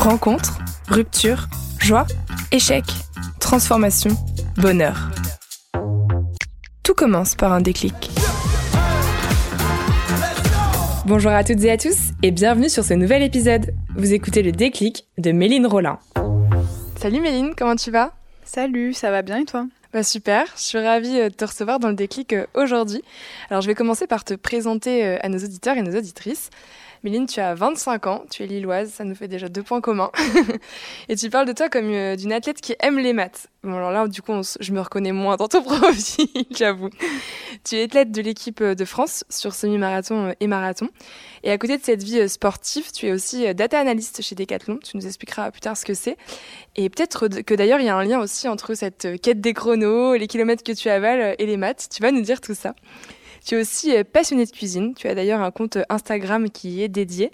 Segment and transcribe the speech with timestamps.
[0.00, 1.46] Rencontre, rupture,
[1.78, 2.06] joie,
[2.52, 2.84] échec,
[3.38, 4.10] transformation,
[4.56, 5.10] bonheur.
[6.82, 8.10] Tout commence par un déclic.
[11.04, 13.74] Bonjour à toutes et à tous et bienvenue sur ce nouvel épisode.
[13.94, 15.98] Vous écoutez le déclic de Méline Rollin.
[16.98, 18.14] Salut Méline, comment tu vas?
[18.46, 19.66] Salut, ça va bien et toi?
[19.92, 23.02] Bah super, je suis ravie euh, de te recevoir dans le déclic euh, aujourd'hui.
[23.50, 26.48] Alors je vais commencer par te présenter euh, à nos auditeurs et nos auditrices.
[27.02, 30.10] Méline, tu as 25 ans, tu es lilloise, ça nous fait déjà deux points communs.
[31.08, 33.46] et tu parles de toi comme euh, d'une athlète qui aime les maths.
[33.62, 36.90] Bon, alors là, du coup, je me reconnais moins dans ton profil, j'avoue.
[37.64, 40.90] Tu es athlète de l'équipe euh, de France sur semi-marathon euh, et marathon.
[41.42, 44.78] Et à côté de cette vie sportive, tu es aussi data analyst chez Decathlon.
[44.84, 46.18] Tu nous expliqueras plus tard ce que c'est.
[46.76, 50.16] Et peut-être que d'ailleurs, il y a un lien aussi entre cette quête des chronos,
[50.16, 51.88] les kilomètres que tu avales et les maths.
[51.90, 52.74] Tu vas nous dire tout ça.
[53.44, 54.94] Tu es aussi euh, passionné de cuisine.
[54.94, 57.30] Tu as d'ailleurs un compte Instagram qui y est dédié.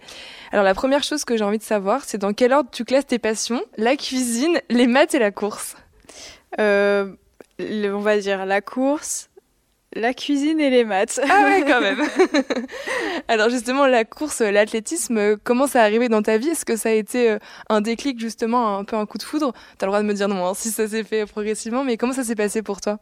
[0.52, 3.06] Alors la première chose que j'ai envie de savoir, c'est dans quel ordre tu classes
[3.06, 5.77] tes passions La cuisine, les maths et la course?
[6.61, 7.12] Euh,
[7.61, 9.28] On va dire la course,
[9.95, 11.20] la cuisine et les maths.
[11.28, 12.03] Ah ouais, quand même.
[13.28, 16.48] Alors justement, la course, l'athlétisme, comment ça est arrivé dans ta vie?
[16.50, 19.52] Est-ce que ça a été euh, un déclic, justement, un peu un coup de foudre?
[19.78, 21.97] Tu as le droit de me dire non, hein, si ça s'est fait progressivement, mais
[21.97, 22.98] comment ça s'est passé pour toi?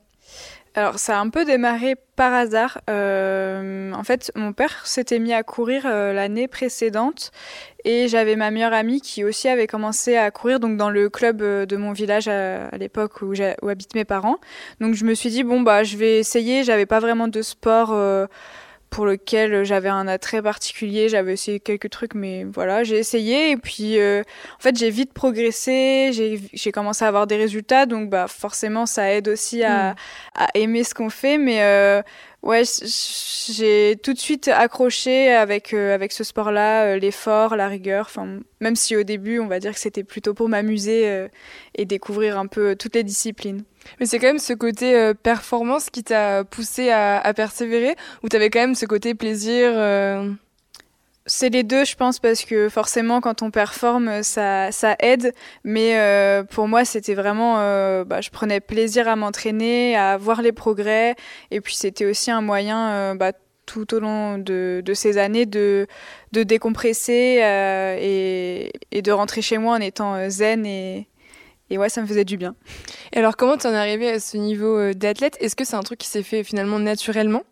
[0.75, 2.80] Alors ça a un peu démarré par hasard.
[2.91, 7.31] Euh, en fait, mon père s'était mis à courir euh, l'année précédente
[7.84, 11.42] et j'avais ma meilleure amie qui aussi avait commencé à courir donc dans le club
[11.42, 14.39] euh, de mon village à, l'époque où, où, habitent mes parents.
[14.81, 16.64] Donc je me suis dit bon bah je vais essayer.
[16.64, 17.94] J'avais pas vraiment de sport
[18.95, 21.09] pour lequel j'avais un attrait particulier.
[21.09, 23.50] J'avais essayé quelques trucs, mais voilà, j'ai essayé.
[23.50, 24.23] Et puis, euh,
[24.56, 26.12] en fait, j'ai vite progressé.
[26.53, 27.87] J'ai commencé à avoir des résultats.
[27.87, 29.97] Donc, bah, forcément, ça aide aussi à, hmm.
[30.37, 31.39] à aimer ce qu'on fait.
[31.39, 32.03] Mais euh,
[32.45, 32.62] ouais,
[33.50, 38.06] j'ai tout de suite accroché avec, euh, avec ce sport-là, l'effort, la rigueur.
[38.06, 41.28] Enfin, même si au début, on va dire que c'était plutôt pour m'amuser
[41.75, 43.65] et découvrir un peu toutes les disciplines.
[44.00, 48.28] Mais c'est quand même ce côté euh, performance qui t'a poussé à, à, persévérer ou
[48.28, 50.31] t'avais quand même ce côté plaisir euh...
[51.27, 55.33] C'est les deux, je pense, parce que forcément, quand on performe, ça, ça aide.
[55.65, 60.43] Mais euh, pour moi, c'était vraiment, euh, bah, je prenais plaisir à m'entraîner, à voir
[60.43, 61.15] les progrès,
[61.51, 63.33] et puis c'était aussi un moyen, euh, bah,
[63.65, 65.87] tout au long de, de, ces années, de,
[66.33, 67.41] de décompresser
[67.99, 71.09] et, et de rentrer chez moi en étant zen et,
[71.71, 72.55] et ouais, ça me faisait du bien.
[73.12, 75.37] Et alors, comment tu en es arrivé à ce niveau euh, d'athlète?
[75.41, 77.43] Est-ce que c'est un truc qui s'est fait finalement naturellement?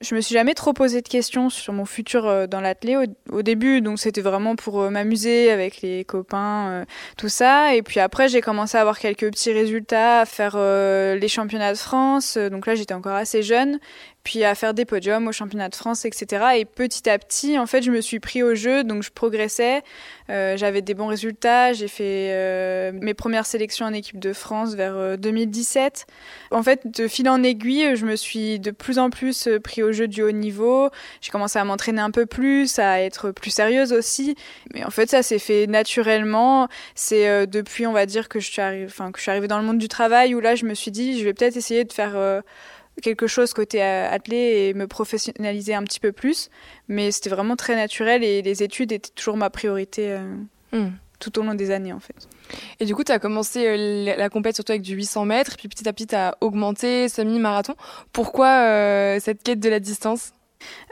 [0.00, 2.96] Je me suis jamais trop posé de questions sur mon futur euh, dans l'athlé
[3.30, 6.84] au, début, donc c'était vraiment pour euh, m'amuser avec les copains,
[7.16, 7.74] tout ça.
[7.74, 11.78] Et puis après, j'ai commencé à avoir quelques petits résultats, à faire les championnats de
[11.78, 12.36] France.
[12.36, 13.78] Donc là, j'étais encore assez jeune
[14.28, 16.48] puis à faire des podiums au championnat de France, etc.
[16.58, 19.82] Et petit à petit, en fait, je me suis pris au jeu, donc je progressais.
[20.28, 21.72] Euh, j'avais des bons résultats.
[21.72, 26.04] J'ai fait euh, mes premières sélections en équipe de France vers 2017.
[26.52, 29.82] Euh, en fait, de fil en aiguille, je me suis de plus en plus pris
[29.82, 30.90] au jeu du haut niveau.
[31.22, 34.36] J'ai commencé à m'entraîner un peu plus, à être plus sérieuse aussi.
[34.74, 36.68] Mais en fait, ça s'est fait naturellement.
[36.94, 38.50] C'est depuis, on va dire, que que je
[39.22, 41.32] suis arrivée dans le monde du travail où là, je me suis dit, je vais
[41.32, 42.42] peut-être essayer de faire
[43.02, 46.50] quelque chose côté euh, athlé et me professionnaliser un petit peu plus.
[46.88, 50.34] Mais c'était vraiment très naturel et les études étaient toujours ma priorité euh,
[50.72, 50.92] hmm.
[51.18, 52.28] tout au long des années en fait.
[52.80, 55.68] Et du coup, tu as commencé euh, la, compète surtout avec du 800 mètres, puis
[55.68, 57.74] petit à petit, tu as augmenté, semi-marathon.
[58.12, 60.32] Pourquoi cette quête de la distance?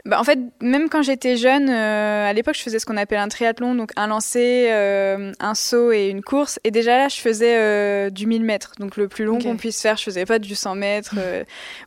[0.05, 3.19] Bah, en fait, même quand j'étais jeune, euh, à l'époque, je faisais ce qu'on appelle
[3.19, 6.59] un triathlon, donc un lancer, euh, un saut et une course.
[6.63, 9.81] Et déjà là, je faisais euh, du 1000 mètres, donc le plus long qu'on puisse
[9.81, 9.97] faire.
[9.97, 11.15] Je faisais pas du 100 mètres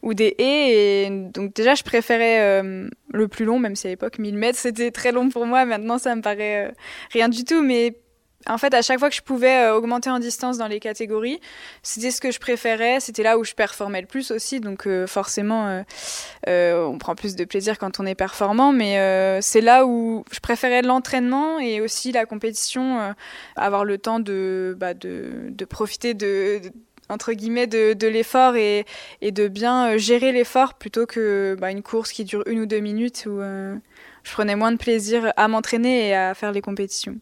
[0.03, 1.07] ou des haies.
[1.07, 4.91] Et donc déjà, je préférais le plus long, même si à l'époque 1000 mètres c'était
[4.91, 5.65] très long pour moi.
[5.65, 6.73] Maintenant, ça me paraît
[7.13, 7.97] rien du tout, mais
[8.49, 11.41] en fait, à chaque fois que je pouvais euh, augmenter en distance dans les catégories,
[11.83, 12.99] c'était ce que je préférais.
[13.01, 14.61] C'était là où je performais le plus aussi.
[14.61, 15.85] Donc euh, forcément,
[16.49, 18.73] euh, on prend plus de plaisir quand on est performant.
[18.73, 23.15] Mais c'est là où je préférais l'entraînement et aussi la compétition,
[23.57, 24.95] avoir le temps de, bah,
[25.69, 26.61] profiter de,
[27.11, 28.87] entre guillemets de, l'effort et,
[29.21, 32.81] et, de bien gérer l'effort plutôt que bah, une course qui dure une ou deux
[32.81, 37.17] minutes où je prenais moins de plaisir à m'entraîner et à faire les compétitions.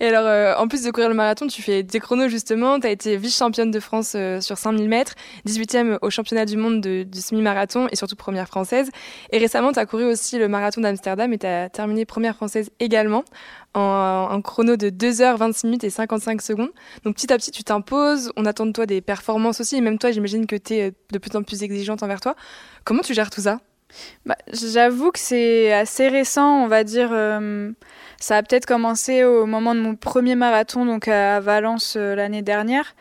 [0.00, 2.78] Et alors, euh, en plus de courir le marathon, tu fais des chronos justement.
[2.78, 5.14] Tu as été vice-championne de France euh, sur 5000 mètres,
[5.46, 8.90] 18e au championnat du monde de, du semi-marathon et surtout première française.
[9.32, 12.70] Et récemment, tu as couru aussi le marathon d'Amsterdam et tu as terminé première française
[12.80, 13.24] également
[13.74, 16.70] en, en chrono de 2h, 26 minutes et 55 secondes.
[17.04, 18.32] Donc petit à petit, tu t'imposes.
[18.36, 19.76] On attend de toi des performances aussi.
[19.76, 22.34] Et même toi, j'imagine que tu es euh, de plus en plus exigeante envers toi.
[22.84, 23.60] Comment tu gères tout ça?
[24.24, 27.10] Bah, J'avoue que c'est assez récent, on va dire.
[28.20, 32.94] Ça a peut-être commencé au moment de mon premier marathon, donc à Valence l'année dernière,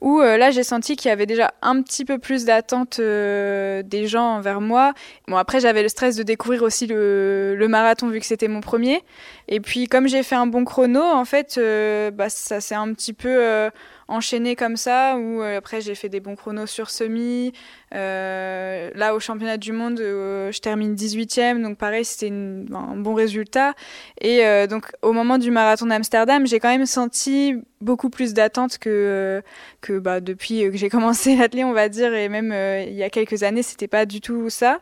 [0.00, 3.82] où euh, là j'ai senti qu'il y avait déjà un petit peu plus d'attente euh,
[3.82, 4.94] des gens envers moi.
[5.28, 9.02] Bon après j'avais le stress de découvrir aussi le, marathon vu que c'était mon premier.
[9.48, 12.92] Et puis comme j'ai fait un bon chrono, en fait, euh, bah, ça s'est un
[12.94, 13.70] petit peu
[14.10, 17.52] enchaîné comme ça, où euh, après j'ai fait des bons chronos sur semi.
[17.94, 23.14] Euh, là, au championnat du monde, euh, je termine 18e, donc pareil, c'était un bon
[23.14, 23.74] résultat.
[24.20, 29.42] Et donc au moment du marathon d'Amsterdam, j'ai quand même senti beaucoup plus d'attente que,
[29.80, 32.52] que bah, depuis que j'ai commencé l'athlète, on va dire, et même
[32.86, 34.80] il y a quelques années, c'était pas du tout ça.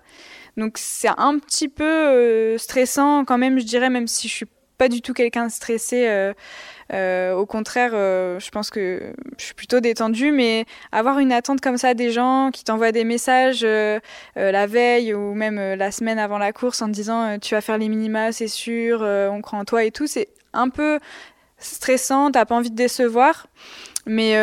[0.57, 4.47] Donc c'est un petit peu stressant quand même, je dirais, même si je suis
[4.79, 6.07] pas du tout quelqu'un stressé.
[6.09, 6.33] Euh,
[6.91, 11.77] au contraire, euh, je pense que je suis plutôt détendue, mais avoir une attente comme
[11.77, 14.01] ça des gens qui t'envoient des messages euh,
[14.35, 17.89] la veille ou même la semaine avant la course en disant tu vas faire les
[17.89, 20.99] minima, c'est sûr, on croit en toi et tout, c'est un peu
[21.59, 23.49] stressant, t'as pas envie de décevoir.
[24.07, 24.35] Mais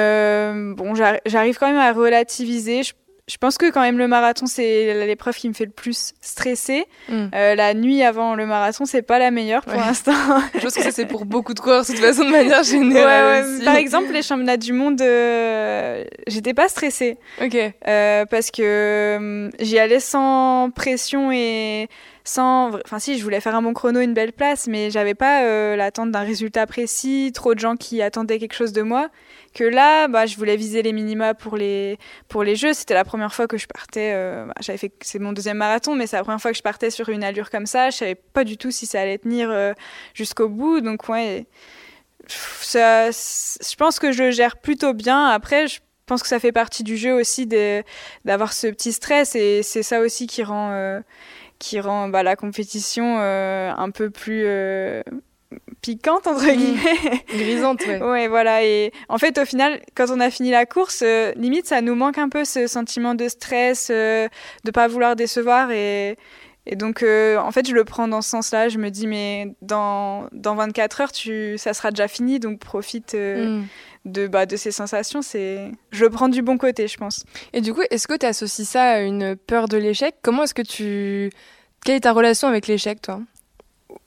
[0.75, 0.93] bon,
[1.25, 2.81] j'arrive quand même à relativiser.
[3.27, 6.85] Je pense que quand même le marathon c'est l'épreuve qui me fait le plus stresser.
[7.09, 7.25] Mm.
[7.33, 10.13] Euh, la nuit avant le marathon c'est pas la meilleure pour l'instant.
[10.53, 13.45] je pense que ça c'est pour beaucoup de coureurs de toute façon de manière générale.
[13.57, 17.17] Ouais, Par exemple les championnats du monde, euh, j'étais pas stressée.
[17.41, 17.57] Ok.
[17.87, 21.87] Euh, parce que hum, j'y allais sans pression et
[22.23, 22.75] sans.
[22.85, 26.11] Enfin si je voulais faire un bon chrono, une belle place, mais j'avais pas l'attente
[26.11, 29.09] d'un résultat précis, trop de gens qui attendaient quelque chose de moi
[29.55, 31.97] que là, bah, je voulais viser les minima pour les,
[32.27, 32.73] pour les Jeux.
[32.73, 34.11] C'était la première fois que je partais.
[34.13, 36.61] Euh, bah, j'avais fait, c'est mon deuxième marathon, mais c'est la première fois que je
[36.61, 37.89] partais sur une allure comme ça.
[37.89, 39.73] Je savais pas du tout si ça allait tenir euh,
[40.13, 40.81] jusqu'au bout.
[40.81, 41.47] Donc, ouais,
[42.27, 45.27] je pense que je le gère plutôt bien.
[45.27, 49.63] Après, je pense que ça fait partie du jeu aussi d'avoir ce petit stress et
[49.63, 50.99] c'est ça aussi qui rend, euh,
[51.59, 54.45] qui rend bah, la compétition un peu plus
[55.85, 56.57] piquante entre mmh.
[56.57, 58.01] guillemets grisante ouais.
[58.01, 61.67] ouais voilà et en fait au final quand on a fini la course euh, limite
[61.67, 64.27] ça nous manque un peu ce sentiment de stress euh,
[64.63, 66.17] de pas vouloir décevoir et
[66.65, 69.53] et donc euh, en fait je le prends dans ce sens-là je me dis mais
[69.61, 73.61] dans dans 24 heures tu ça sera déjà fini donc profite mmh.
[74.05, 77.61] de bah de ces sensations c'est je le prends du bon côté je pense et
[77.61, 80.15] du coup est-ce que tu associes ça à une peur de l'échec?
[80.23, 81.29] Comment est-ce que tu
[81.85, 83.19] quelle est ta relation avec l'échec toi?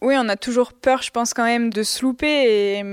[0.01, 2.85] Oui, on a toujours peur, je pense quand même, de se louper et,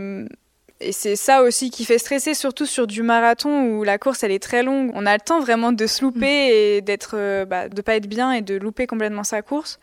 [0.91, 4.43] c'est ça aussi qui fait stresser, surtout sur du marathon où la course elle est
[4.43, 4.91] très longue.
[4.93, 6.19] On a le temps vraiment de se louper
[6.49, 6.53] mm.
[6.53, 9.79] et d'être, euh, bah, de pas être bien et de louper complètement sa course.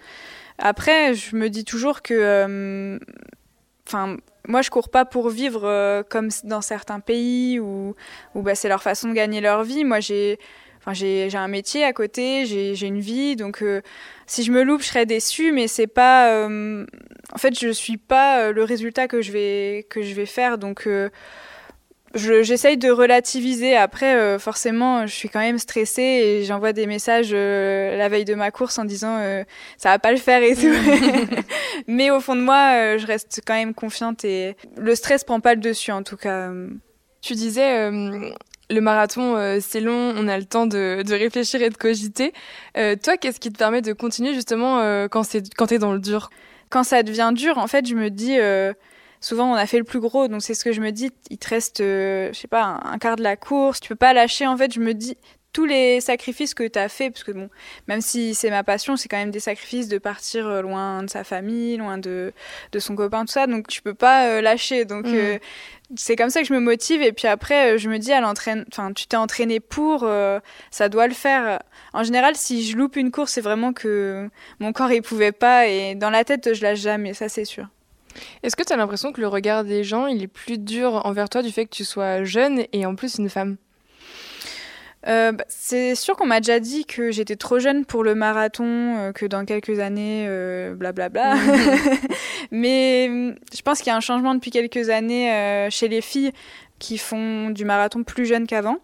[0.59, 2.99] Après, je me dis toujours que, euh,
[3.89, 7.95] enfin, moi je cours pas pour vivre euh, comme dans certains pays où,
[8.35, 9.85] où bah, c'est leur façon de gagner leur vie.
[9.85, 10.39] Moi j'ai
[10.85, 13.83] Enfin, j'ai un métier à côté, j'ai une vie, donc euh,
[14.27, 16.31] si je me loupe, je serais déçue, mais c'est pas.
[16.31, 16.85] Euh,
[17.33, 20.59] en fait, je suis pas euh, le résultat que je vais que je vais faire,
[20.59, 20.89] donc
[22.17, 23.77] j'essaye de relativiser.
[23.77, 28.51] Après, forcément, je suis quand même stressée et j'envoie des messages la veille de ma
[28.51, 29.19] course en disant
[29.77, 30.75] ça va pas le faire et tout.
[31.87, 35.55] mais au fond de moi, je reste quand même confiante et le stress prend pas
[35.55, 36.51] le dessus en tout cas.
[37.21, 37.89] Tu disais
[38.73, 42.33] le marathon, euh, c'est long, on a le temps de, réfléchir et de cogiter.
[42.77, 45.93] Euh, toi, qu'est-ce qui te permet de continuer justement euh, quand c'est quand t'es dans
[45.93, 46.31] le dur?
[46.71, 48.39] Quand ça devient dur, en fait, je me dis
[49.21, 51.11] souvent on a fait le plus gros, donc c'est ce que je me dis.
[51.31, 53.81] Il te reste, je sais pas, un, quart de la course.
[53.81, 54.47] Tu peux pas lâcher.
[54.47, 55.17] En fait, je me dis
[55.53, 57.51] tous les sacrifices que tu as fait, parce que bon,
[57.89, 61.25] même si c'est ma passion, c'est quand même des sacrifices de partir loin de sa
[61.25, 62.33] famille, loin de,
[62.73, 64.85] de son copain, tout ça, donc tu peux pas lâcher.
[64.85, 65.39] Donc mmh
[65.97, 68.93] c'est comme ça que je me motive et puis après euh, je me dis enfin
[68.93, 70.41] tu t'es entraîné pour euh,
[70.71, 71.63] ça doit le faire.
[71.93, 74.29] En général si je loupe une course c'est vraiment que
[74.59, 77.67] mon corps il pouvait pas et dans la tête je lâche jamais ça c'est sûr.
[78.43, 81.29] Est-ce que tu as l'impression que le regard des gens il est plus dur envers
[81.29, 83.57] toi du fait que tu sois jeune et en plus une femme?
[85.09, 88.97] Euh, bah, c'est sûr qu'on m'a déjà dit que j'étais trop jeune pour le marathon,
[88.99, 90.27] euh, que dans quelques années,
[90.77, 91.35] blablabla.
[91.35, 91.99] Euh, bla bla.
[92.53, 96.33] Mais mm, je pense qu'il y a un changement depuis quelques années chez les filles
[96.79, 98.79] qui font du marathon plus jeune qu'avant.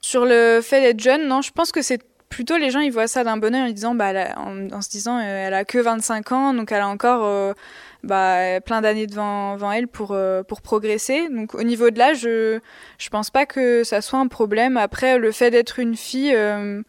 [0.00, 3.06] Sur le fait d'être jeune, non, je pense que c'est plutôt les gens ils voient
[3.06, 6.72] ça d'un bonheur en disant bah en, se disant elle a que 25 ans donc
[6.72, 7.54] elle a encore
[8.02, 11.28] bah, plein d'années devant, devant elle pour, euh, pour progresser.
[11.28, 12.58] Donc au niveau de l'âge, je,
[12.98, 14.76] je pense pas que ça soit un problème.
[14.76, 16.82] Après, le fait d'être une fille, euh,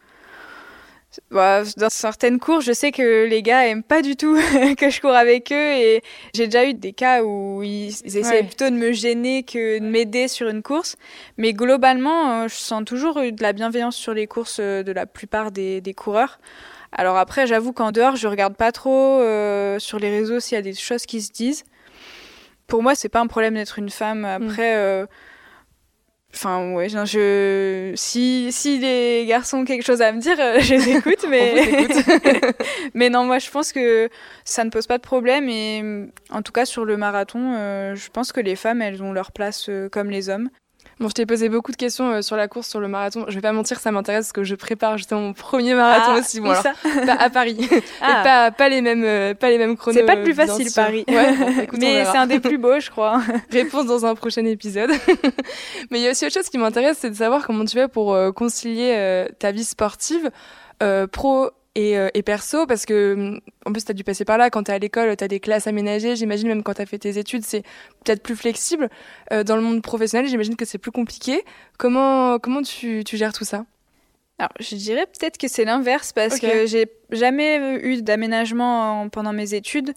[1.30, 4.34] bah, dans certaines cours, je sais que les gars aiment pas du tout
[4.76, 6.02] que je cours avec eux et
[6.34, 10.26] j'ai déjà eu des cas où ils, essayaient plutôt de me gêner que de m'aider
[10.26, 10.96] sur une course.
[11.36, 15.52] Mais globalement, euh, je sens toujours de la bienveillance sur les courses de la plupart
[15.52, 16.40] des, des coureurs.
[16.94, 20.58] Alors après, j'avoue qu'en dehors, je regarde pas trop euh, sur les réseaux s'il y
[20.58, 21.64] a des choses qui se disent.
[22.66, 24.20] pour moi, c'est pas un problème d'être une femme.
[24.20, 24.24] Mm.
[24.24, 25.06] Après, euh,
[26.34, 30.58] enfin, ouais, non, je, si, si les garçons ont quelque chose à me dire, euh,
[30.60, 31.54] je les écoute, mais,
[32.94, 34.08] mais non, moi, je pense que
[34.44, 35.82] ça ne pose pas de problème et,
[36.30, 39.32] en tout cas, sur le marathon, euh, je pense que les femmes, elles ont leur
[39.32, 40.50] place euh, comme les hommes.
[41.00, 43.24] Bon, je t'ai posé beaucoup de questions euh, sur la course, sur le marathon.
[43.28, 46.20] Je vais pas mentir, ça m'intéresse parce que je prépare justement mon premier marathon Ah,
[46.20, 46.40] aussi.
[46.40, 46.72] Bon, alors, ça
[47.06, 47.68] pas à Paris.
[48.00, 48.20] Ah.
[48.20, 49.98] Et pas, pas les mêmes, euh, pas les mêmes chronos.
[49.98, 50.68] C'est pas le plus euh, facile.
[50.74, 51.04] Paris.
[51.08, 53.20] Ouais, bon, écoute, on mais c'est un des plus beaux, je crois.
[53.50, 54.90] Réponse dans un prochain épisode.
[55.90, 57.88] Mais il y a aussi autre chose qui m'intéresse, c'est de savoir comment tu fais
[57.88, 60.30] pour euh, concilier euh, ta vie sportive,
[60.82, 64.24] euh, pro et, euh, et perso, parce que hum, en plus tu as dû passer
[64.24, 66.74] par là, quand tu es à l'école, tu as des classes aménagées, j'imagine même quand
[66.74, 67.62] tu as fait tes études, c'est
[68.04, 68.88] peut-être plus flexible.
[69.32, 71.44] Euh, dans le monde professionnel, j'imagine que c'est plus compliqué.
[71.78, 73.64] Comment, comment tu, tu gères tout ça?
[74.38, 79.32] Alors, je dirais peut-être que c'est l'inverse parce que j'ai jamais eu d'aménagement en- pendant
[79.32, 79.94] mes études.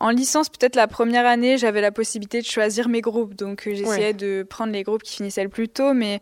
[0.00, 3.74] En licence, peut-être la première année, j'avais la possibilité de choisir mes groupes, donc euh,
[3.74, 6.20] j'essayais de prendre les groupes qui finissaient le plus tôt, mais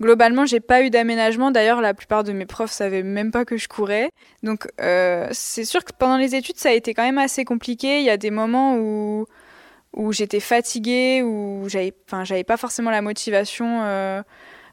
[0.00, 1.50] globalement, j'ai pas eu d'aménagement.
[1.50, 4.10] D'ailleurs, la plupart de mes profs savaient même pas que je courais.
[4.42, 8.00] Donc, euh, c'est sûr que pendant les études, ça a été quand même assez compliqué.
[8.00, 9.26] Il y a des moments où
[9.94, 13.82] où j'étais fatiguée, où j'avais, enfin, j'avais pas forcément la motivation.
[13.84, 14.22] euh,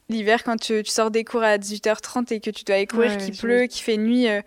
[0.08, 3.12] L'hiver, quand tu, tu sors des cours à 18h30 et que tu dois aller courir,
[3.12, 4.42] Ouais, qu'il pleut, qu'il fait nuit, euh,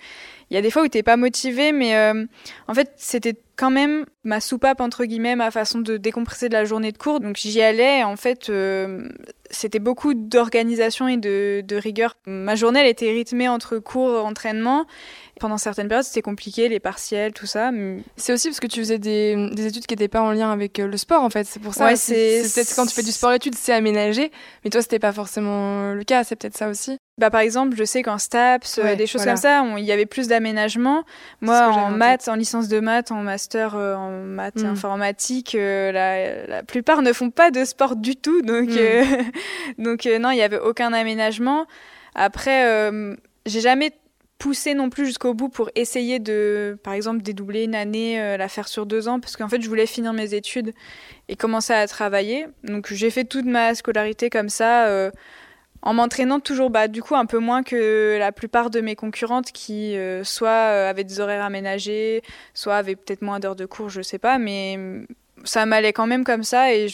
[0.51, 2.25] il y a des fois où t'es pas motivé, mais euh,
[2.69, 6.65] en fait, c'était quand même ma soupape, entre guillemets, ma façon de décompresser de la
[6.65, 7.21] journée de cours.
[7.21, 9.09] Donc j'y allais, en fait, euh,
[9.51, 12.17] c'était beaucoup d'organisation et de, de rigueur.
[12.27, 14.87] Ma journée, elle était rythmée entre cours, entraînement.
[15.41, 17.73] Pendant certaines périodes, c'était compliqué, les partiels, tout ça.
[17.73, 20.53] mais- C'est aussi parce que tu faisais des, des études qui n'étaient pas en lien
[20.53, 21.45] avec euh, le sport en fait.
[21.45, 21.87] C'est pour ça.
[21.87, 24.31] Ouais, c'est- peut-être quand tu fais du sport-études, c'est aménagé,
[24.63, 26.23] mais toi c'était pas forcément le cas.
[26.23, 26.97] C'est peut-être ça aussi.
[27.19, 29.33] Bah, par exemple, je sais qu'en STAPS, euh, Ouais, des choses voilà.
[29.35, 31.05] comme ça, il y avait plus d'aménagement.
[31.41, 34.67] Moi, en maths, en licence de maths, en master euh, en maths et Mm.
[34.67, 38.43] informatique, euh, la, la plupart ne font pas de sport du tout.
[38.43, 38.77] Donc, Mm.
[38.79, 39.05] euh,
[39.79, 41.67] donc non, il n'y avait aucun aménagement.
[42.15, 42.91] Après,
[43.47, 43.93] j'ai jamais
[44.39, 48.49] poussé non plus jusqu'au bout pour essayer de, par exemple, dédoubler une année, euh, la
[48.49, 50.73] faire sur deux ans, parce qu'en fait, je voulais finir mes études
[51.29, 52.47] et commencer à travailler.
[52.65, 54.87] Donc, j'ai fait toute ma scolarité comme ça.
[54.89, 55.11] euh,
[55.83, 59.51] en m'entraînant toujours bah, du coup un peu moins que la plupart de mes concurrentes
[59.53, 62.23] qui euh, soit euh, avaient des horaires aménagés,
[62.55, 65.07] soit avaient peut-être moins d'heures de cours, je sais pas, mais mm,
[65.45, 66.73] ça m'allait quand même comme ça.
[66.73, 66.89] Et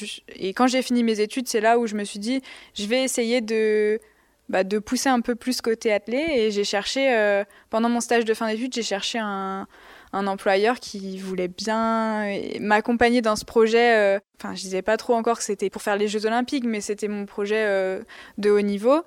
[0.54, 2.42] quand j'ai fini mes études, c'est là où je me suis dit
[2.74, 4.00] je vais essayer de
[4.48, 8.24] bah, de pousser un peu plus côté athlé et j'ai cherché euh, pendant mon stage
[8.24, 9.66] de fin d'études, j'ai cherché un
[10.12, 13.96] un employeur qui voulait bien euh, m'accompagner dans ce projet.
[13.96, 16.80] euh, Enfin, je disais pas trop encore que c'était pour faire les Jeux Olympiques, mais
[16.80, 18.00] c'était mon projet euh,
[18.38, 19.02] de haut niveau.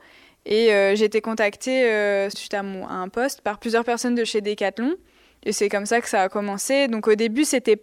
[0.45, 4.95] Et j'ai été contactée suite à, à un poste par plusieurs personnes de chez Decathlon.
[5.43, 6.87] Et c'est comme ça que ça a commencé.
[6.87, 7.79] Donc au début, c'était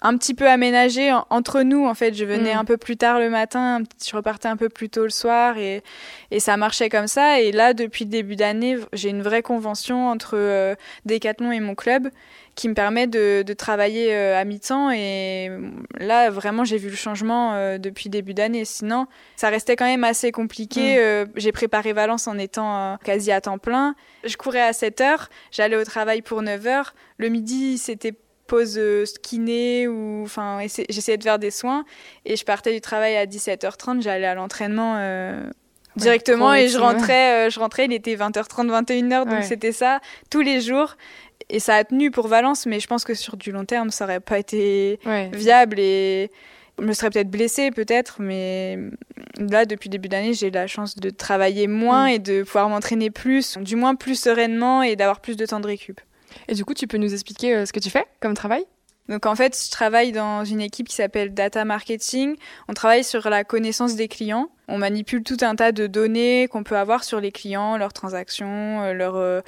[0.00, 1.86] un petit peu aménagé en- entre nous.
[1.86, 2.58] En fait, je venais Mm.
[2.58, 5.82] un peu plus tard le matin, je repartais un peu plus tôt le soir et,
[6.30, 7.40] et ça marchait comme ça.
[7.40, 10.74] Et là, depuis le début d'année, j'ai une vraie convention entre euh,
[11.04, 12.08] Decathlon et mon club
[12.54, 14.90] qui me permet de, de travailler euh, à mi-temps.
[14.90, 15.50] Et
[15.98, 18.64] là, vraiment, j'ai vu le changement euh, depuis le début d'année.
[18.64, 20.94] Sinon, ça restait quand même assez compliqué.
[20.94, 20.98] Mm.
[20.98, 23.94] Euh, j'ai préparé Valence en étant quasi à temps plein.
[24.24, 26.94] Je courais à 7 heures, j'allais au travail pour 9 heures.
[27.18, 28.12] Le midi, c'était
[28.48, 31.84] pause euh, kiné ou enfin essa- j'essayais de faire des soins
[32.24, 35.48] et je partais du travail à 17h30 j'allais à l'entraînement euh,
[35.96, 39.42] directement et je rentrais euh, je rentrais il était 20h30 21h donc Ouais.
[39.42, 40.00] c'était ça
[40.30, 40.96] tous les jours
[41.50, 44.04] et ça a tenu pour Valence mais je pense que sur du long terme ça
[44.04, 45.30] aurait pas été Ouais.
[45.32, 46.30] viable et
[46.78, 48.78] je me serais peut-être blessée peut-être mais
[49.38, 52.10] là depuis le début d'année j'ai la chance de travailler moins Mm.
[52.14, 55.66] et de pouvoir m'entraîner plus du moins plus sereinement et d'avoir plus de temps de
[55.66, 56.00] récup
[56.48, 58.64] Et du coup, tu peux nous expliquer euh, ce que tu fais comme travail?
[59.08, 62.36] Donc en fait, je travaille dans une équipe qui s'appelle Data Marketing.
[62.68, 64.50] On travaille sur la connaissance des clients.
[64.68, 68.82] On manipule tout un tas de données qu'on peut avoir sur les clients, leurs transactions,
[68.82, 69.40] euh, leurs, euh,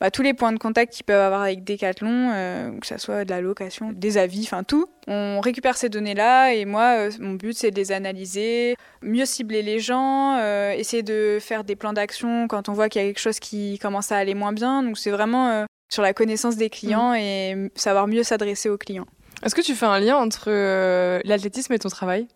[0.00, 3.30] bah, tous les points de contact qu'ils peuvent avoir avec Decathlon, que ça soit de
[3.30, 4.86] la location, des avis, enfin tout.
[5.06, 9.78] On récupère ces données-là et moi, mon but c'est de les analyser, mieux cibler les
[9.78, 10.38] gens,
[10.72, 13.78] essayer de faire des plans d'action quand on voit qu'il y a quelque chose qui
[13.78, 14.82] commence à aller moins bien.
[14.82, 19.06] Donc c'est vraiment sur la connaissance des clients et savoir mieux s'adresser aux clients.
[19.44, 22.26] Est-ce que tu fais un lien entre euh, l'athlétisme et ton travail?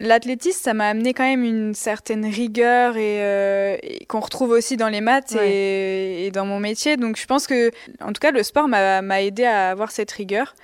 [0.00, 4.76] L'athlétisme, ça m'a amené quand même une certaine rigueur et, euh, et qu'on retrouve aussi
[4.76, 6.96] dans les maths et, et dans mon métier.
[6.96, 10.54] Donc je pense que, en tout cas, le sport m'a aidé à avoir cette rigueur.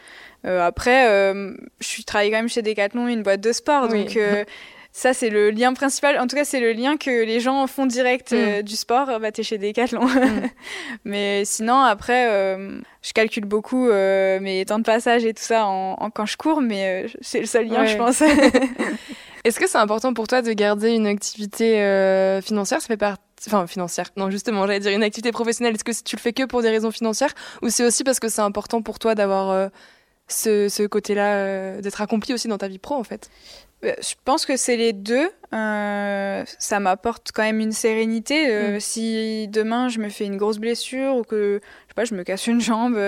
[0.46, 1.06] Euh, après,
[1.80, 4.04] je suis travaillée quand même chez Decathlon, une boîte de sport, Oui.
[4.06, 4.18] donc
[4.92, 6.18] ça c'est le lien principal.
[6.18, 8.62] En tout cas, c'est le lien que les gens font direct euh, mm.
[8.62, 9.20] du sport.
[9.20, 10.06] Bah, t'es chez Decathlon.
[10.06, 10.48] Mm.
[11.04, 15.66] Mais sinon, après, euh, je calcule beaucoup euh, mes temps de passage et tout ça
[15.66, 18.20] en, quand je cours, mais c'est le seul lien, je pense.
[19.44, 22.80] Est-ce que c'est important pour toi de garder une activité financière?
[22.80, 24.10] Ça fait partie enfin financière.
[24.16, 25.74] Non, justement, j'allais dire une activité professionnelle.
[25.74, 27.32] Est-ce que tu le fais que pour des raisons financières?
[27.62, 29.70] Ou c'est aussi parce que c'est important pour toi d'avoir
[30.28, 33.30] ce, ce côté-là, d'être accompli aussi dans ta vie pro en fait?
[33.32, 35.30] euh, je pense que c'est les deux.
[35.52, 38.50] Euh, ça m'apporte quand même une sérénité.
[38.50, 38.80] Euh, mm.
[38.80, 42.22] Si demain je me fais une grosse blessure ou que je sais pas, je me
[42.22, 42.98] casse une jambe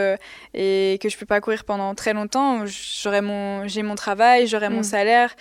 [0.54, 4.70] et que je peux pas courir pendant très longtemps, j'aurai mon, j'ai mon travail, j'aurai
[4.70, 4.84] mon mm.
[4.84, 5.36] salaire.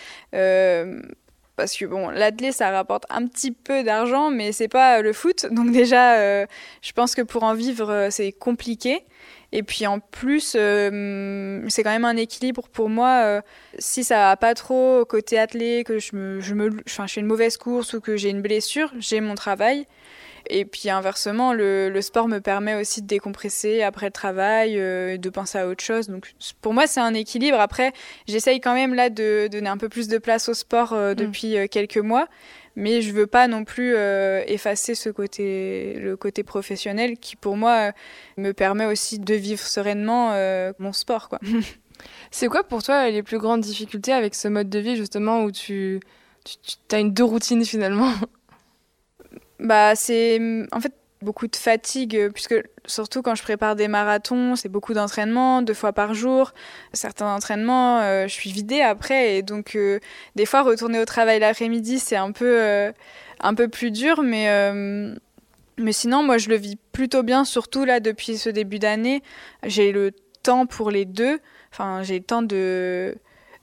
[1.55, 5.47] parce que bon, l'athlète ça rapporte un petit peu d'argent, mais c'est pas le foot.
[5.51, 9.05] Donc déjà, je pense que pour en vivre, c'est compliqué.
[9.53, 13.23] Et puis en plus, euh, c'est quand même un équilibre pour moi.
[13.25, 13.41] Euh,
[13.79, 17.25] si ça va pas trop côté athlète, que je me, je me, je fais une
[17.25, 19.85] mauvaise course ou que j'ai une blessure, j'ai mon travail.
[20.49, 25.17] Et puis inversement, le, le, sport me permet aussi de décompresser après le travail, euh,
[25.17, 26.07] de penser à autre chose.
[26.07, 27.59] Donc pour moi, c'est un équilibre.
[27.59, 27.93] Après,
[28.27, 31.15] j'essaye quand même là de donner un peu plus de place au sport euh, mm.
[31.15, 32.27] depuis quelques mois
[32.75, 37.57] mais je veux pas non plus euh, effacer ce côté, le côté professionnel qui pour
[37.57, 37.91] moi
[38.37, 41.39] me permet aussi de vivre sereinement euh, mon sport, quoi.
[42.31, 45.51] C'est quoi pour toi les plus grandes difficultés avec ce mode de vie justement où
[45.51, 45.99] tu,
[46.43, 46.55] tu,
[46.87, 48.11] tu as une deux routines finalement?
[49.59, 50.39] Bah c'est
[50.71, 54.93] en fait beaucoup de fatigue, euh, puisque surtout quand je prépare des marathons, c'est beaucoup
[54.93, 56.53] d'entraînement, deux fois par jour.
[56.93, 59.99] Certains entraînements, euh, je suis vidée après, et donc euh,
[60.35, 62.91] des fois retourner au travail l'après-midi, c'est un peu
[63.39, 64.47] un peu plus dur, mais
[65.77, 69.23] mais sinon moi je le vis plutôt bien, surtout là depuis ce début d'année,
[69.63, 70.11] j'ai le
[70.43, 71.39] temps pour les deux.
[71.71, 73.15] Enfin, j'ai le temps de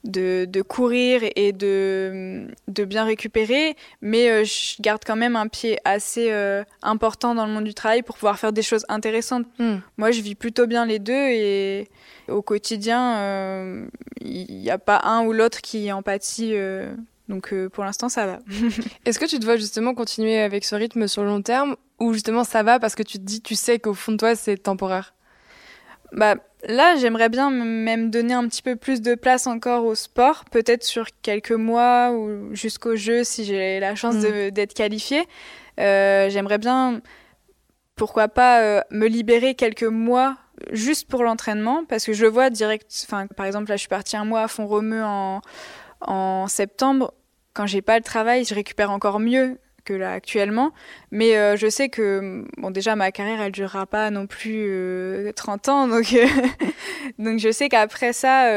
[0.05, 5.49] de, de, courir et de, de bien récupérer, mais euh, je garde quand même un
[5.49, 9.47] pied assez euh, important dans le monde du travail pour pouvoir faire des choses intéressantes.
[9.59, 9.79] Hmm.
[9.97, 11.89] Moi, je vis plutôt bien les deux et
[12.29, 13.87] au quotidien, euh,
[14.21, 16.55] il n'y a pas un ou l'autre qui en pâtit.
[17.29, 18.39] donc pour l'instant, ça va.
[19.05, 22.13] Est-ce que tu te vois justement continuer avec ce rythme sur le long terme ou
[22.13, 24.57] justement ça va parce que tu te dis, tu sais qu'au fond de toi, c'est
[24.57, 25.15] temporaire?
[26.13, 30.45] Bah, Là, j'aimerais bien même donner un petit peu plus de place encore au sport,
[30.51, 34.51] peut-être sur quelques mois ou jusqu'au jeu si j'ai la chance mm.
[34.51, 35.25] d'être qualifiée.
[35.79, 37.01] Euh, j'aimerais bien,
[37.95, 40.37] pourquoi pas, euh, me libérer quelques mois
[40.73, 42.91] juste pour l'entraînement, parce que je le vois direct.
[43.05, 45.41] Enfin, par exemple, là, je suis partie un mois à fond romeu en,
[46.01, 47.15] en septembre.
[47.55, 49.59] Quand j'ai pas le travail, je récupère encore mieux
[49.91, 50.73] actuellement.
[51.11, 55.69] Mais euh, je sais que bon déjà ma carrière elle durera pas non plus 30
[55.69, 56.27] euh, ans donc euh,
[57.19, 58.51] donc je sais qu'après ça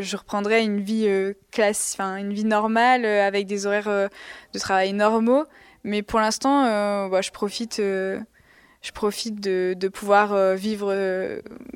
[0.00, 1.08] je reprendrai une vie
[1.50, 4.08] classe enfin une vie normale avec des horaires
[4.52, 5.44] de travail normaux.
[5.84, 10.94] Mais pour l'instant bah, je profite je profite de, de pouvoir vivre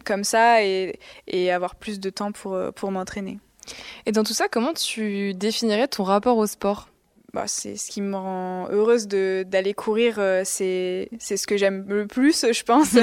[0.04, 3.38] comme ça et, et avoir plus de temps pour, pour m'entraîner.
[4.06, 6.89] Et dans tout ça, comment tu définirais ton rapport au sport?
[7.32, 10.16] Bah, c'est ce qui me rend heureuse d'aller courir.
[10.18, 12.96] Euh, c'est ce que j'aime le plus, je pense.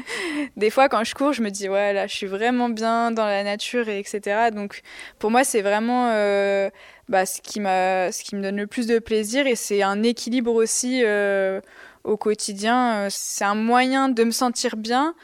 [0.56, 3.26] Des fois, quand je cours, je me dis, ouais, là, je suis vraiment bien dans
[3.26, 4.50] la nature, et etc.
[4.54, 4.80] Donc,
[5.18, 6.70] pour moi, c'est vraiment euh,
[7.08, 10.54] bah, ce, qui ce qui me donne le plus de plaisir et c'est un équilibre
[10.54, 11.60] aussi euh,
[12.04, 13.08] au quotidien.
[13.10, 15.14] C'est un moyen de me sentir bien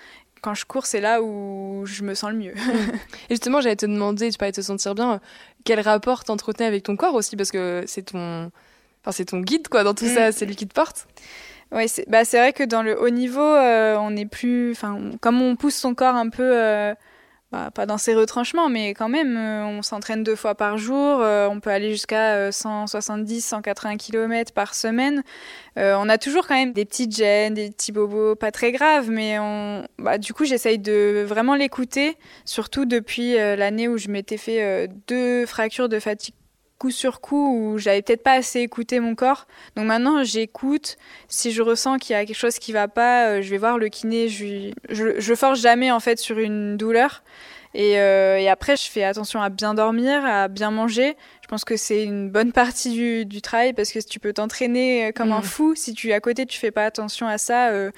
[0.40, 2.54] quand je cours, c'est là où je me sens le mieux.
[3.28, 5.20] et justement, j'allais te demander, tu parlais de te sentir bien,
[5.64, 8.50] quel rapport t'entretenais avec ton corps aussi, parce que c'est ton,
[9.02, 10.32] enfin, c'est ton guide, quoi, dans tout ça, mm.
[10.32, 11.06] c'est lui qui te porte.
[11.72, 15.40] Oui, c'est bah, vrai que dans le haut niveau, euh, on est plus, enfin, comme
[15.40, 16.94] on pousse son corps un peu euh,
[17.52, 21.18] bah, pas dans ses retranchements, mais quand même, euh, on s'entraîne deux fois par jour,
[21.20, 25.24] euh, on peut aller jusqu'à 170, 180 km par semaine.
[25.76, 29.10] Euh, on a toujours quand même des petites gênes, des petits bobos pas très graves,
[29.10, 34.36] mais on, bah, du coup, j'essaye de vraiment l'écouter, surtout depuis l'année où je m'étais
[34.36, 36.34] fait deux fractures de fatigue
[36.80, 39.46] coup sur coup où j'avais peut-être pas assez écouté mon corps.
[39.76, 40.96] Donc maintenant, j'écoute.
[41.28, 43.78] Si je ressens qu'il y a quelque chose qui va pas, euh, je vais voir
[43.78, 44.28] le kiné.
[44.28, 47.22] Je, je, je force jamais en fait sur une douleur.
[47.74, 51.16] Et, euh, et, après, je fais attention à bien dormir, à bien manger.
[51.50, 55.06] Je pense que c'est une bonne partie du, du, travail parce que tu peux t'entraîner
[55.06, 55.42] euh, comme un mmh.
[55.42, 55.74] fou.
[55.74, 57.90] Si tu à côté, tu fais pas attention à ça, euh,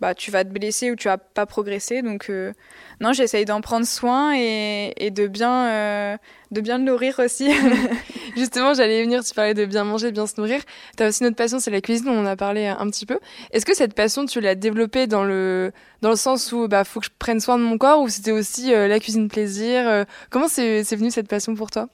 [0.00, 2.02] bah tu vas te blesser ou tu vas pas progresser.
[2.02, 2.52] Donc euh,
[3.00, 6.16] non, j'essaye d'en prendre soin et, et de bien euh,
[6.50, 7.48] de bien le nourrir aussi.
[8.36, 9.22] Justement, j'allais venir.
[9.22, 10.60] Tu parlais de bien manger, de bien se nourrir.
[10.96, 12.08] Tu as aussi notre passion, c'est la cuisine.
[12.08, 13.20] On en a parlé un petit peu.
[13.52, 15.70] Est-ce que cette passion, tu l'as développée dans le
[16.02, 18.32] dans le sens où bah faut que je prenne soin de mon corps ou c'était
[18.32, 21.88] aussi la cuisine plaisir Comment c'est c'est venu cette passion pour toi?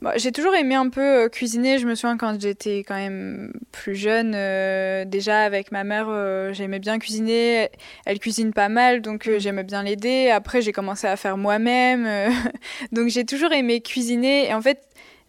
[0.00, 1.78] Bah, j'ai toujours aimé un peu euh, cuisiner.
[1.78, 6.52] Je me souviens quand j'étais quand même plus jeune, euh, déjà avec ma mère, euh,
[6.52, 7.68] j'aimais bien cuisiner.
[8.06, 10.30] Elle cuisine pas mal, donc j'aimais bien l'aider.
[10.30, 12.32] Après, j'ai commencé à faire moi-même.
[12.92, 14.48] donc j'ai toujours aimé cuisiner.
[14.48, 14.80] Et en fait,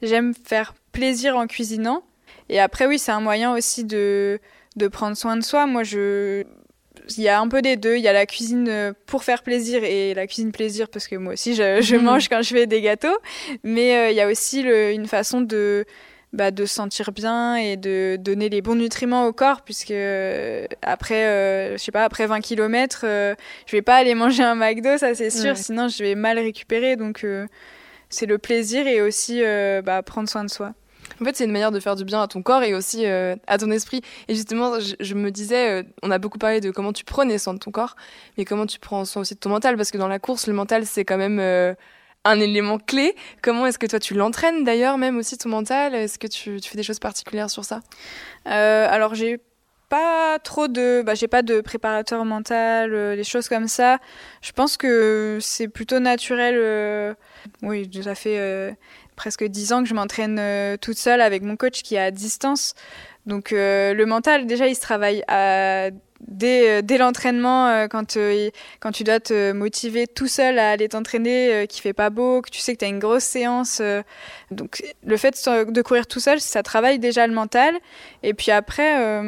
[0.04, 2.04] j'aime faire plaisir en cuisinant.
[2.50, 4.40] Et après, oui, c'est un moyen aussi de,
[4.76, 5.66] de prendre soin de soi.
[5.66, 6.44] Moi, je,
[7.18, 7.96] il y a un peu des deux.
[7.96, 11.16] Il y a la cuisine euh, pour faire plaisir et la cuisine plaisir parce que
[11.16, 12.04] moi aussi je, je mhm.
[12.04, 13.18] mange quand je fais des gâteaux.
[13.64, 15.86] Mais euh, il y a aussi le, une façon de
[16.32, 20.68] bah, de se sentir bien et de donner les bons nutriments au corps puisque euh,
[20.84, 23.00] après je sais pas après 20 km
[23.66, 26.98] je vais pas aller manger un McDo ça c'est sûr sinon je vais mal récupérer
[26.98, 27.26] donc
[28.10, 29.42] c'est le plaisir et aussi
[29.84, 30.76] bah, prendre soin de soi.
[31.22, 33.36] En fait, c'est une manière de faire du bien à ton corps et aussi euh,
[33.48, 34.02] à ton esprit.
[34.28, 37.54] Et justement, je, me disais, euh, on a beaucoup parlé de comment tu prenais soin
[37.54, 37.96] de ton corps,
[38.38, 40.54] mais comment tu prends soin aussi de ton mental, parce que dans la course, le
[40.54, 41.74] mental, c'est quand même euh,
[42.24, 43.16] un élément clé.
[43.42, 45.94] Comment est-ce que toi, tu l'entraînes d'ailleurs, même aussi ton mental?
[45.94, 47.82] Est-ce que tu, fais des choses particulières sur ça?
[48.46, 49.40] Alors, j'ai
[49.90, 53.98] pas trop de bah j'ai pas de préparateur mental des choses comme ça
[54.40, 57.16] je pense que c'est plutôt naturel
[57.64, 58.78] oui ça fait
[59.20, 62.10] presque dix ans que je m'entraîne euh, toute seule avec mon coach qui est à
[62.10, 62.74] distance.
[63.26, 69.52] Donc euh, le mental, déjà, il se travaille euh, dès l'entraînement, quand, tu dois te
[69.52, 72.86] motiver tout seul à aller t'entraîner, qui fait pas beau, que tu sais que tu
[72.86, 73.82] as une grosse séance.
[74.52, 77.76] donc le fait de courir tout seul, ça travaille déjà le mental.
[78.24, 79.22] Et puis après,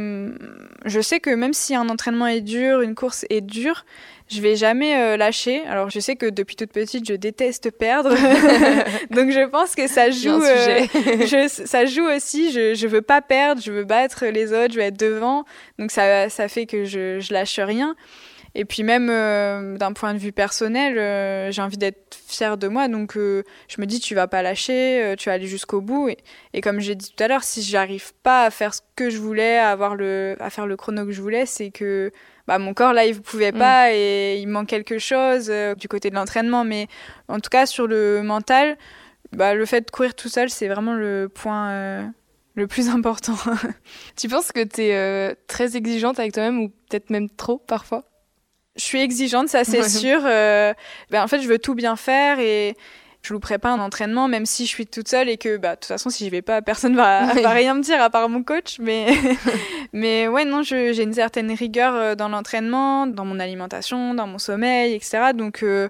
[0.85, 3.85] je sais que même si un entraînement est dur, une course est dure,
[4.31, 5.61] je vais jamais euh, lâcher.
[5.65, 8.09] Alors je sais que depuis toute petite, je déteste perdre,
[9.11, 10.41] donc je pense que ça joue.
[10.41, 12.51] Euh, je, ça joue aussi.
[12.51, 15.43] Je je veux pas perdre, je veux battre les autres, je veux être devant.
[15.79, 17.95] Donc ça ça fait que je je lâche rien.
[18.53, 22.87] Et puis même euh, d'un point de vue personnel, j'ai envie d'être fière de moi,
[22.87, 26.09] donc je me dis tu vas pas lâcher, tu vas aller jusqu'au bout.
[26.09, 26.17] Et,
[26.53, 29.17] et comme j'ai dit tout à l'heure, si j'arrive pas à faire ce que je
[29.19, 32.11] voulais, à avoir le, à faire le chrono que je voulais, c'est que
[32.47, 33.93] bah, mon corps là il ne pouvait pas mm.
[33.93, 36.63] et il manque quelque chose euh, du côté de l'entraînement.
[36.63, 36.87] Mais
[37.27, 38.77] en tout cas sur le mental
[39.31, 42.03] bah, le fait de courir tout seul c'est vraiment le point euh,
[42.55, 43.35] le plus important.
[44.15, 48.03] Tu penses que tu es euh, très exigeante avec toi-même ou peut-être même trop parfois?
[48.77, 52.75] Je suis exigeante ça c'est sûr bah, en fait je veux tout bien faire et
[53.21, 55.81] je louperai pas un entraînement, même si je suis toute seule et que, bah, de
[55.81, 58.43] toute façon, si j'y vais pas, personne va, va rien me dire à part mon
[58.43, 58.77] coach.
[58.79, 59.13] Mais,
[59.93, 64.39] mais ouais, non, j'ai une certaine rigueur euh, dans l'entraînement, dans mon alimentation, dans mon
[64.39, 65.33] sommeil, etc.
[65.35, 65.89] Donc, euh,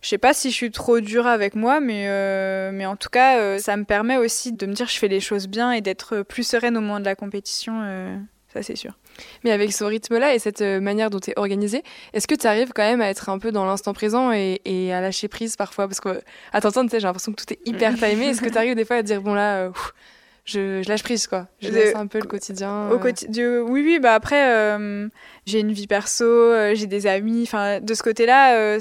[0.00, 3.10] je sais pas si je suis trop dure avec moi, mais, euh, mais en tout
[3.10, 5.70] cas, euh, ça me permet aussi de me dire que je fais les choses bien
[5.70, 7.80] et d'être plus sereine au moment de la compétition.
[8.52, 8.98] ça, c'est sûr.
[9.44, 12.46] Mais avec ce rythme-là et cette euh, manière dont tu es organisée, est-ce que tu
[12.46, 15.88] arrives quand même à être un peu dans l'instant présent et, à lâcher prise parfois?
[15.88, 16.20] Parce que,
[16.52, 18.26] à t'entendre, j'ai l'impression que tout est hyper timé.
[18.26, 19.70] Est-ce que tu arrives des fois à dire, bon là, euh,
[20.44, 21.46] je, lâche prise quoi.
[21.60, 22.90] Je laisse un peu le quotidien.
[22.90, 23.60] Au euh.
[23.60, 25.08] oui oui bah après euh,
[25.46, 28.76] j'ai une vie perso, euh, j'ai des amis, enfin de ce côté-là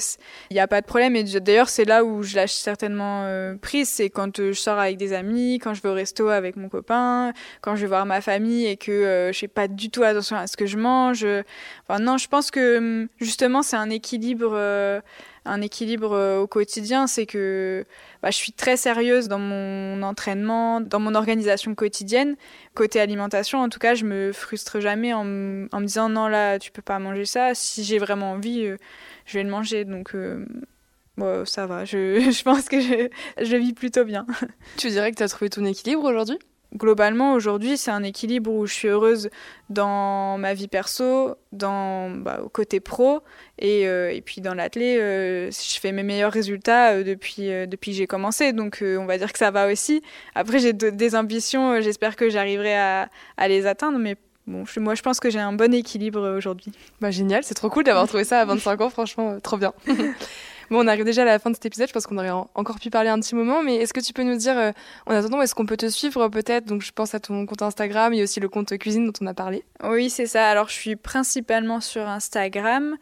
[0.49, 3.27] il n'y a pas de problème et d'ailleurs c'est là où je lâche certainement
[3.61, 6.67] prise, c'est quand je sors avec des amis, quand je vais au resto avec mon
[6.67, 10.37] copain, quand je vais voir ma famille et que je fais pas du tout attention
[10.37, 11.27] à ce que je mange.
[11.87, 14.57] Enfin non, je pense que hum, justement c'est un équilibre
[15.45, 17.85] un équilibre euh, au quotidien, c'est que
[18.21, 22.35] bah, je suis très sérieuse dans mon entraînement, dans mon organisation quotidienne.
[22.75, 26.71] Côté alimentation, en tout cas, je me frustre jamais en, me disant non là, tu
[26.71, 27.55] peux pas manger ça.
[27.55, 28.77] Si j'ai vraiment envie, euh,
[29.25, 29.85] je vais le manger.
[29.85, 30.45] Donc euh,
[31.45, 31.85] ça va.
[31.85, 33.09] Je, je pense que je,
[33.43, 34.25] je vis plutôt bien.
[34.77, 36.37] Tu dirais que tu as trouvé ton équilibre aujourd'hui?
[36.75, 39.29] Globalement, aujourd'hui, c'est un équilibre où je suis heureuse
[39.69, 43.21] dans ma vie perso, dans bah, au côté pro,
[43.59, 47.91] et, euh, et puis dans l'athlé, euh, je fais mes meilleurs résultats euh, depuis, depuis
[47.91, 48.53] que j'ai commencé.
[48.53, 50.01] Donc, on va dire que ça va aussi.
[50.35, 54.15] Après, j'ai des ambitions, j'espère que j'arriverai à, à, les atteindre, mais
[54.47, 56.71] bon, moi, je pense que j'ai un bon équilibre aujourd'hui.
[57.01, 59.73] Bah, génial, c'est trop cool d'avoir trouvé ça à 25 ans, franchement, trop bien.
[60.71, 61.89] Bon, on arrive déjà à la fin de cet épisode.
[61.89, 64.23] Je pense qu'on aurait encore pu parler un petit moment, mais est-ce que tu peux
[64.23, 64.71] nous dire, euh,
[65.05, 66.63] en attendant, est-ce qu'on peut te suivre peut-être?
[66.63, 69.33] Donc, je pense à ton compte Instagram et aussi le compte cuisine dont on a
[69.33, 69.65] parlé.
[69.83, 70.47] Oui, c'est ça.
[70.47, 72.95] Alors, je suis principalement sur Instagram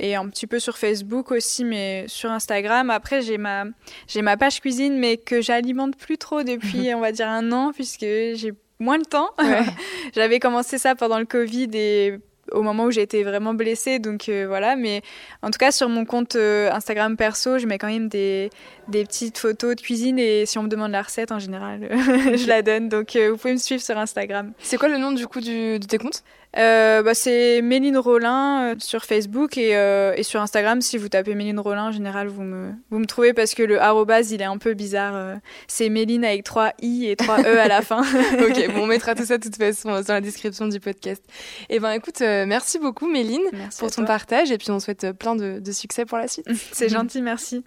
[0.00, 2.90] et un petit peu sur Facebook aussi, mais sur Instagram.
[2.90, 3.66] Après, j'ai ma,
[4.08, 7.70] j'ai ma page cuisine, mais que j'alimente plus trop depuis, on va dire, un an,
[7.72, 9.30] puisque j'ai moins de temps.
[10.16, 12.18] J'avais commencé ça pendant le Covid et
[12.52, 13.98] au moment où j'ai été vraiment blessée.
[13.98, 15.02] Donc euh, voilà, mais
[15.42, 18.50] en tout cas sur mon compte euh, Instagram perso, je mets quand même des,
[18.88, 22.46] des, petites photos de cuisine et si on me demande la recette en général, je
[22.46, 22.88] la donne.
[22.88, 24.52] Donc euh, vous pouvez me suivre sur Instagram.
[24.58, 26.22] C'est quoi le nom du coup de tes comptes?
[26.56, 30.80] Euh, bah, C'est Méline Rollin euh, sur Facebook et, euh, et, sur Instagram.
[30.80, 33.80] Si vous tapez Méline Rollin, en général, vous me, vous me trouvez parce que le
[33.80, 35.38] arrobase, il est un peu bizarre.
[35.66, 38.02] C'est Méline avec 3 i et 3 e à la fin.
[38.02, 41.22] ok, bon, on mettra tout ça de toute façon dans la description du podcast.
[41.68, 45.12] Et eh ben écoute, merci beaucoup Méline merci pour ton partage et puis on souhaite
[45.12, 46.46] plein de, de succès pour la suite.
[46.72, 47.64] C'est gentil, merci.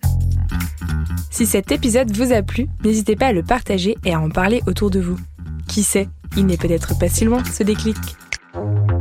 [1.32, 4.62] Si cet épisode vous a plu, n'hésitez pas à le partager et à en parler
[4.68, 5.18] autour de vous.
[5.68, 7.98] Qui sait, il n'est peut-être pas si loin ce déclic.
[8.56, 8.95] Thank you.